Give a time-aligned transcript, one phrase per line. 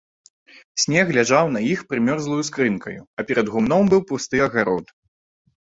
[0.83, 4.85] Снег ляжаў на іх прымёрзлаю скарынкаю, а перад гумном быў пусты агарод.